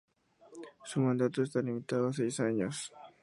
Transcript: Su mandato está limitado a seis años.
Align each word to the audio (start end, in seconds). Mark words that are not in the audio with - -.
Su 0.83 0.99
mandato 1.01 1.43
está 1.43 1.61
limitado 1.61 2.07
a 2.07 2.13
seis 2.13 2.39
años. 2.39 2.91